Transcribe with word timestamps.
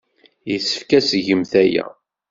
Yessefk 0.49 0.89
ad 0.97 1.03
tgemt 1.09 1.53
aya. 1.63 1.85